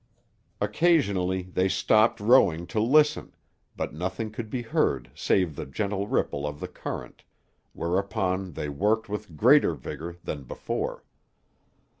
Occasionally 0.59 1.43
they 1.43 1.69
stopped 1.69 2.19
rowing 2.19 2.65
to 2.65 2.79
listen, 2.79 3.35
but 3.75 3.93
nothing 3.93 4.31
could 4.31 4.49
be 4.49 4.63
heard 4.63 5.11
save 5.13 5.55
the 5.55 5.67
gentle 5.67 6.07
ripple 6.07 6.47
of 6.47 6.59
the 6.59 6.67
current; 6.67 7.23
whereupon 7.73 8.53
they 8.53 8.67
worked 8.67 9.09
with 9.09 9.37
greater 9.37 9.75
vigor 9.75 10.17
than 10.23 10.41
before. 10.45 11.03